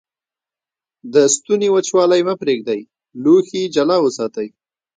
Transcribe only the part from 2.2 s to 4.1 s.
مه پرېږدئ. لوښي جلا